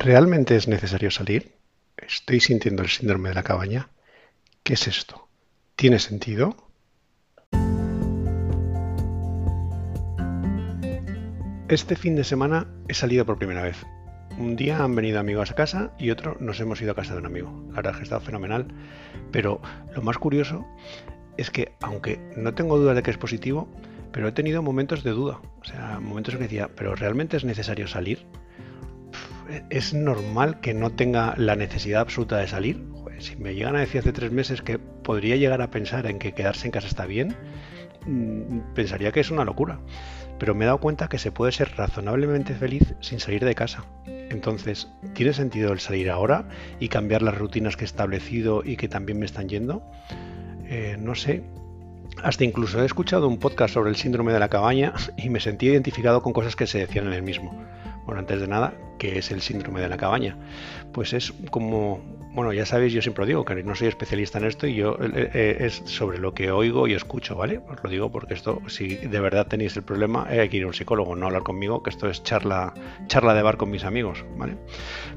[0.00, 1.56] ¿Realmente es necesario salir?
[1.96, 3.88] ¿Estoy sintiendo el síndrome de la cabaña?
[4.62, 5.26] ¿Qué es esto?
[5.74, 6.56] ¿Tiene sentido?
[11.68, 13.84] Este fin de semana he salido por primera vez.
[14.38, 17.18] Un día han venido amigos a casa y otro nos hemos ido a casa de
[17.18, 17.50] un amigo.
[17.70, 18.68] La verdad es que ha estado fenomenal.
[19.32, 19.60] Pero
[19.96, 20.64] lo más curioso
[21.36, 23.68] es que, aunque no tengo duda de que es positivo,
[24.12, 25.40] pero he tenido momentos de duda.
[25.60, 28.24] O sea, momentos en que decía, ¿pero realmente es necesario salir?
[29.70, 32.84] ¿Es normal que no tenga la necesidad absoluta de salir?
[33.20, 36.32] si me llegan a decir hace tres meses que podría llegar a pensar en que
[36.32, 37.34] quedarse en casa está bien,
[38.06, 39.80] mm, pensaría que es una locura.
[40.38, 43.84] Pero me he dado cuenta que se puede ser razonablemente feliz sin salir de casa.
[44.06, 48.88] Entonces, ¿tiene sentido el salir ahora y cambiar las rutinas que he establecido y que
[48.88, 49.82] también me están yendo?
[50.66, 51.42] Eh, no sé,
[52.22, 55.66] hasta incluso he escuchado un podcast sobre el síndrome de la cabaña y me sentí
[55.66, 57.64] identificado con cosas que se decían en el mismo.
[58.08, 60.34] Bueno, antes de nada, ¿qué es el síndrome de la cabaña?
[60.94, 62.00] Pues es como
[62.32, 65.30] bueno, ya sabéis, yo siempre digo que no soy especialista en esto y yo eh,
[65.34, 67.60] eh, es sobre lo que oigo y escucho, ¿vale?
[67.68, 70.68] Os lo digo porque esto, si de verdad tenéis el problema, hay que ir a
[70.68, 72.72] un psicólogo, no hablar conmigo, que esto es charla,
[73.08, 74.56] charla de bar con mis amigos, ¿vale?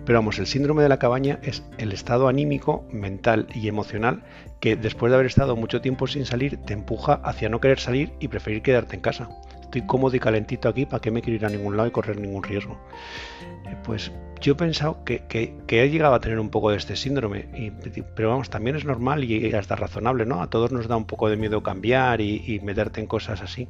[0.05, 4.23] Pero vamos, el síndrome de la cabaña es el estado anímico, mental y emocional
[4.59, 8.11] que después de haber estado mucho tiempo sin salir te empuja hacia no querer salir
[8.19, 9.29] y preferir quedarte en casa.
[9.71, 12.19] Estoy cómodo y calentito aquí, ¿para qué me quiero ir a ningún lado y correr
[12.19, 12.77] ningún riesgo?
[13.65, 15.23] Eh, pues yo he pensado que,
[15.65, 17.47] he llegado a tener un poco de este síndrome,
[18.13, 20.41] pero vamos, también es normal y hasta razonable, ¿no?
[20.41, 23.69] A todos nos da un poco de miedo cambiar y, meterte en cosas así.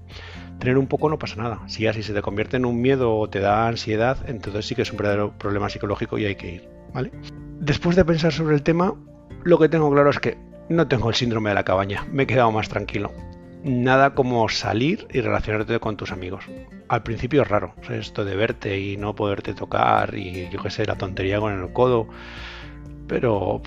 [0.58, 1.60] Tener un poco no pasa nada.
[1.68, 4.82] Si así se te convierte en un miedo o te da ansiedad, entonces sí que
[4.82, 7.12] es un verdadero problema psicológico y hay que ir, ¿vale?
[7.60, 8.96] Después de pensar sobre el tema,
[9.44, 10.36] lo que tengo claro es que
[10.68, 13.12] no tengo el síndrome de la cabaña, me he quedado más tranquilo
[13.64, 16.46] nada como salir y relacionarte con tus amigos.
[16.88, 20.86] Al principio es raro, esto de verte y no poderte tocar y yo qué sé,
[20.86, 22.08] la tontería con el codo,
[23.08, 23.62] pero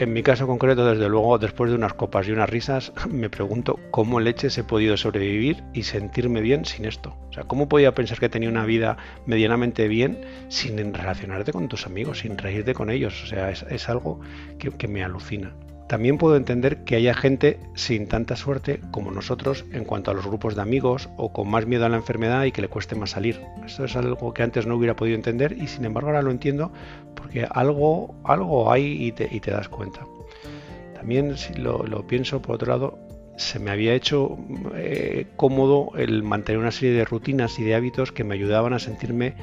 [0.00, 3.78] en mi caso concreto, desde luego, después de unas copas y unas risas, me pregunto
[3.90, 7.16] cómo leches he podido sobrevivir y sentirme bien sin esto.
[7.28, 8.96] O sea, ¿cómo podía pensar que tenía una vida
[9.26, 13.22] medianamente bien sin relacionarte con tus amigos, sin reírte con ellos?
[13.24, 14.20] O sea, es, algo
[14.58, 15.54] que me alucina.
[15.90, 20.24] También puedo entender que haya gente sin tanta suerte como nosotros en cuanto a los
[20.24, 23.10] grupos de amigos o con más miedo a la enfermedad y que le cueste más
[23.10, 23.40] salir.
[23.66, 26.70] Esto es algo que antes no hubiera podido entender y sin embargo ahora lo entiendo
[27.16, 30.06] porque algo, algo hay y te, das cuenta.
[30.94, 32.96] También si lo, pienso por otro lado,
[33.36, 34.38] se me había hecho
[34.76, 38.78] eh, cómodo el mantener una serie de rutinas y de hábitos que me ayudaban a
[38.78, 39.34] sentirme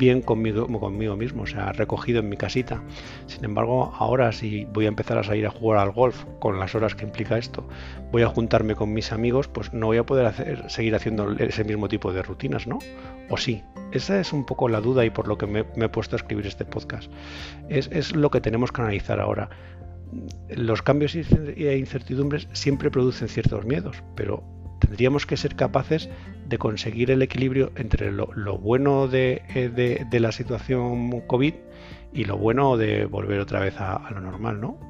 [0.00, 0.66] bien conmigo,
[1.14, 2.82] mismo, o sea, recogido en mi casita.
[3.26, 6.74] Sin embargo, ahora si voy a empezar a salir a jugar al golf con las
[6.74, 7.68] horas que implica esto,
[8.10, 11.64] voy a juntarme con mis amigos, pues no voy a poder hacer, seguir haciendo ese
[11.64, 12.78] mismo tipo de rutinas, ¿no?
[13.28, 13.62] ¿O sí?
[13.92, 16.46] Esa es un poco la duda y por lo que me, he puesto a escribir
[16.46, 17.12] este podcast.
[17.68, 19.50] Es, es lo que tenemos que analizar ahora
[20.48, 24.42] los cambios e incertidumbres siempre producen ciertos miedos, pero
[24.90, 26.08] tendríamos que ser capaces
[26.48, 28.26] de conseguir el equilibrio entre lo,
[28.58, 29.40] bueno eh,
[30.10, 31.54] de, la situación COVID
[32.12, 34.89] y lo bueno de volver otra vez a, a lo normal, ¿no?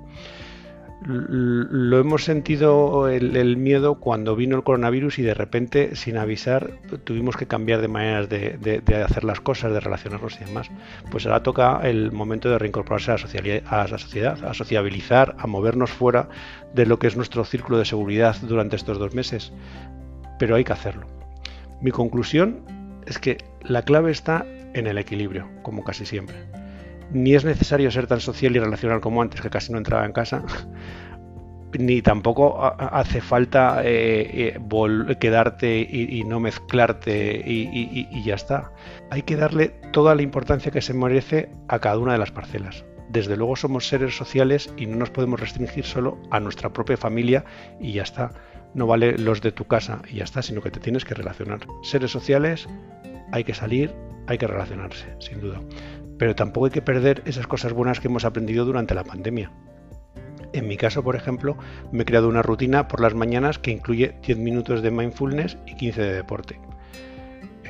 [1.07, 6.73] Lo hemos sentido el, miedo cuando vino el coronavirus y de repente, sin avisar,
[7.05, 10.71] tuvimos que cambiar de maneras de, hacer las cosas, de relacionarnos y demás.
[11.11, 16.29] Pues ahora toca el momento de reincorporarse a la, sociedad, a sociabilizar, a movernos fuera
[16.75, 19.53] de lo que es nuestro círculo de seguridad durante estos dos meses.
[20.39, 21.07] Pero hay que hacerlo.
[21.81, 22.61] Mi conclusión
[23.07, 24.45] es que la clave está
[24.75, 26.60] en el equilibrio, como casi siempre
[27.13, 30.13] ni es necesario ser tan social y relacional como antes, que casi no entraba en
[30.13, 30.43] casa,
[31.79, 38.73] ni tampoco hace falta eh, eh, quedarte y, no mezclarte y, ya está.
[39.11, 42.85] Hay que darle toda la importancia que se merece a cada una de las parcelas.
[43.09, 47.45] Desde luego somos seres sociales y no nos podemos restringir solo a nuestra propia familia
[47.81, 48.31] y ya está.
[48.73, 51.61] No vale los de tu casa y ya está, sino que te tienes que relacionar.
[51.83, 52.69] Seres sociales,
[53.33, 53.93] hay que salir,
[54.29, 55.61] hay que relacionarse, sin duda
[56.21, 59.51] pero tampoco hay que perder esas cosas buenas que hemos aprendido durante la pandemia.
[60.53, 61.57] En mi caso, por ejemplo,
[61.93, 65.77] me he creado una rutina por las mañanas que incluye 10 minutos de mindfulness y
[65.77, 66.61] 15 de deporte.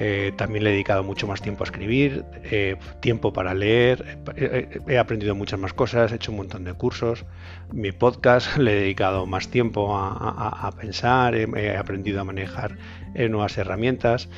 [0.00, 4.80] Eh, también le he dedicado mucho más tiempo a escribir, eh, tiempo para leer, eh,
[4.88, 7.26] he aprendido muchas más cosas, he hecho un montón de cursos.
[7.72, 12.76] Mi podcast le he dedicado más tiempo a, pensar, he, aprendido a manejar
[13.14, 14.28] nuevas herramientas.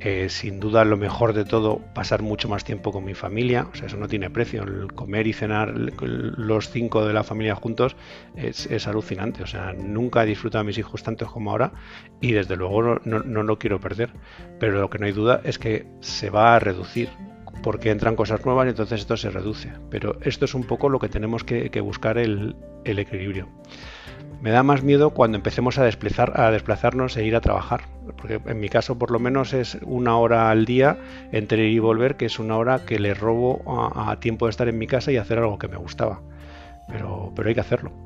[0.00, 3.74] Eh, sin duda lo mejor de todo, pasar mucho más tiempo con mi familia, o
[3.74, 7.96] sea, eso no tiene precio, el comer y cenar los cinco de la familia juntos
[8.34, 11.72] es, alucinante, o sea, nunca he disfrutado a mis hijos tanto como ahora
[12.20, 14.10] y desde luego no, no, lo quiero perder,
[14.60, 17.08] pero lo que no hay duda es que se va a reducir
[17.62, 19.72] porque entran cosas nuevas y entonces esto se reduce.
[19.90, 22.54] Pero esto es un poco lo que tenemos que, buscar el,
[22.84, 23.48] equilibrio.
[24.40, 27.82] Me da más miedo cuando empecemos a, desplazar, a desplazarnos e ir a trabajar,
[28.16, 30.98] porque en mi caso por lo menos es una hora al día
[31.32, 34.50] entre ir y volver, que es una hora que le robo a, a tiempo de
[34.50, 36.20] estar en mi casa y hacer algo que me gustaba.
[36.88, 38.05] Pero, pero hay que hacerlo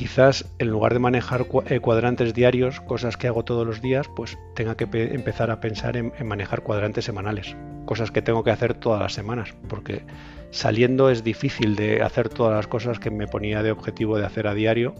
[0.00, 4.38] quizás en lugar de manejar eh, cuadrantes diarios, cosas que hago todos los días, pues
[4.54, 7.54] tenga que empezar a pensar en, manejar cuadrantes semanales,
[7.84, 10.06] cosas que tengo que hacer todas las semanas, porque
[10.52, 14.46] saliendo es difícil de hacer todas las cosas que me ponía de objetivo de hacer
[14.46, 14.94] a diario,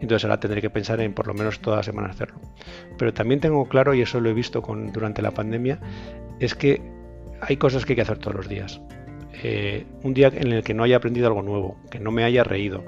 [0.00, 2.40] entonces ahora tendré que pensar en por lo menos todas las semanas hacerlo.
[2.96, 5.80] Pero también tengo claro, y eso lo he visto con, durante la pandemia,
[6.40, 6.80] es que
[7.42, 8.80] hay cosas que hay que hacer todos los días.
[9.42, 12.42] Eh, un día en el que no haya aprendido algo nuevo, que no me haya
[12.42, 12.84] reído,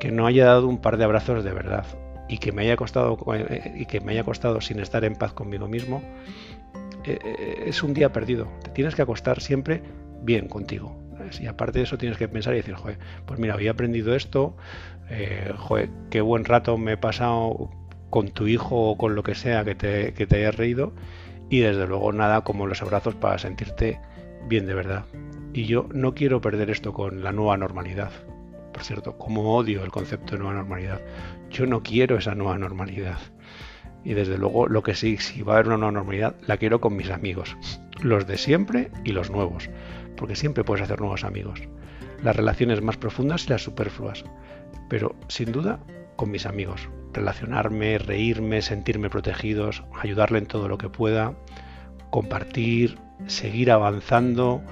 [0.00, 1.86] que no haya dado un par de abrazos de verdad
[2.28, 5.32] y que me haya costado eh, y que me haya costado sin estar en paz
[5.32, 6.02] conmigo mismo,
[7.04, 8.48] eh, es un día perdido.
[8.62, 9.82] Te tienes que acostar siempre
[10.22, 10.98] bien contigo.
[11.40, 14.56] Y aparte de eso tienes que pensar y decir, joder, pues mira, había aprendido esto,
[15.56, 17.70] joder, qué buen rato me he pasado
[18.10, 20.92] con tu hijo o con lo que sea que te, que te hayas reído
[21.48, 24.00] y desde luego nada como los abrazos para sentirte
[24.48, 25.04] bien de verdad.
[25.54, 28.10] Y yo no quiero perder esto con la nueva normalidad.
[28.72, 31.00] Por cierto, como odio el concepto de nueva normalidad.
[31.50, 33.18] Yo no quiero esa nueva normalidad.
[34.02, 36.80] Y desde luego lo que sí, si va a haber una nueva normalidad, la quiero
[36.80, 37.56] con mis amigos.
[38.00, 39.68] Los de siempre y los nuevos.
[40.16, 41.60] Porque siempre puedes hacer nuevos amigos.
[42.22, 44.24] Las relaciones más profundas y las superfluas.
[44.88, 45.80] Pero sin duda
[46.16, 46.88] con mis amigos.
[47.12, 51.34] Relacionarme, reírme, sentirme protegidos, ayudarle en todo lo que pueda,
[52.10, 54.62] compartir, seguir avanzando,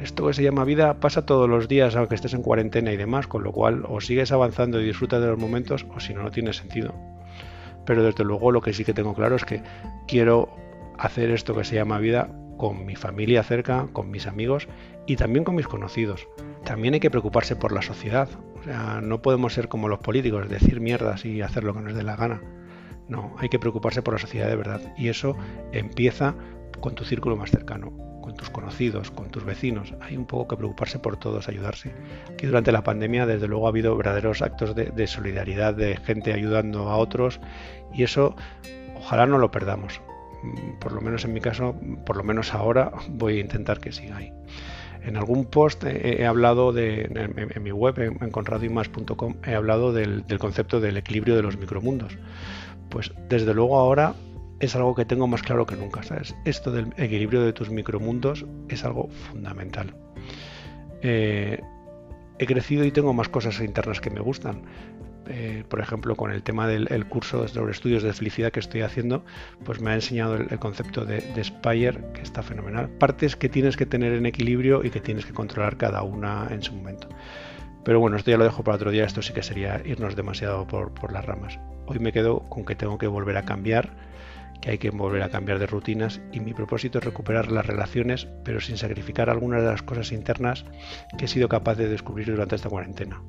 [0.00, 3.26] esto que se llama vida pasa todos los días, aunque estés en cuarentena y demás,
[3.26, 6.30] con lo cual o sigues avanzando y disfrutas de los momentos, o si no, no
[6.30, 6.94] tiene sentido.
[7.86, 9.62] Pero desde luego lo que sí que tengo claro es que
[10.08, 10.48] quiero
[10.98, 14.68] hacer esto que se llama vida con mi familia cerca, con mis amigos
[15.06, 16.26] y también con mis conocidos.
[16.64, 18.28] También hay que preocuparse por la sociedad.
[18.58, 21.94] O sea, no podemos ser como los políticos, decir mierdas y hacer lo que nos
[21.94, 22.40] dé la gana.
[23.08, 24.80] No, hay que preocuparse por la sociedad de verdad.
[24.96, 25.36] Y eso
[25.72, 26.34] empieza
[26.80, 29.92] con tu círculo más cercano con tus conocidos, con tus vecinos.
[30.00, 31.92] Hay un poco que preocuparse por todos, ayudarse.
[32.32, 36.88] Aquí durante la pandemia, desde luego, ha habido verdaderos actos de, solidaridad, de gente ayudando
[36.88, 37.38] a otros,
[37.92, 38.34] y eso
[38.96, 40.00] ojalá no lo perdamos.
[40.42, 41.76] Mm, por lo menos en mi caso,
[42.06, 44.32] por lo menos ahora, voy a intentar que siga ahí.
[45.04, 48.18] En algún post he, hablado en, mi web, en,
[49.44, 52.16] he hablado del concepto del equilibrio de los micromundos.
[52.88, 54.14] Pues desde luego ahora
[54.60, 56.02] es algo que tengo más claro que nunca.
[56.02, 56.34] ¿sabes?
[56.44, 59.94] Esto del equilibrio de tus micromundos es algo fundamental.
[61.02, 61.60] Eh,
[62.38, 64.62] he crecido y tengo más cosas internas que me gustan.
[65.26, 69.24] Eh, por ejemplo, con el tema del curso sobre estudios de felicidad que estoy haciendo,
[69.64, 72.90] pues me ha enseñado el, concepto de, Spire, que está fenomenal.
[72.90, 76.62] Partes que tienes que tener en equilibrio y que tienes que controlar cada una en
[76.62, 77.08] su momento.
[77.84, 80.66] Pero bueno, esto ya lo dejo para otro día, esto sí que sería irnos demasiado
[80.66, 81.58] por las ramas.
[81.86, 84.13] Hoy me quedo con que tengo que volver a cambiar
[84.64, 88.28] que hay que volver a cambiar de rutinas y mi propósito es recuperar las relaciones,
[88.44, 90.64] pero sin sacrificar algunas de las cosas internas
[91.18, 93.20] que he sido capaz de descubrir durante esta cuarentena.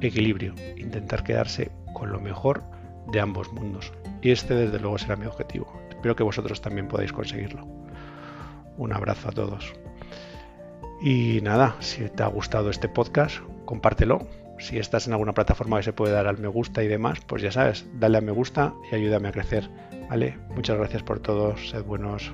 [0.00, 2.62] Equilibrio, intentar quedarse con lo mejor
[3.10, 3.92] de ambos mundos.
[4.22, 5.66] Y este desde luego será mi objetivo.
[5.90, 7.66] Espero que vosotros también podáis conseguirlo.
[8.76, 9.74] Un abrazo a todos.
[11.02, 14.28] Y nada, si te ha gustado este podcast, compártelo.
[14.60, 17.42] Si estás en alguna plataforma que se puede dar al me gusta y demás, pues
[17.42, 19.68] ya sabes, dale a me gusta y ayúdame a crecer.
[20.08, 20.38] ¿Vale?
[20.54, 22.32] Muchas gracias por todos, sed buenos.